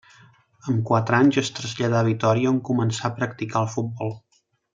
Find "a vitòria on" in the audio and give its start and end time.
1.99-2.59